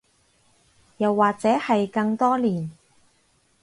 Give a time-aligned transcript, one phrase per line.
[0.97, 2.71] 又或者係更多年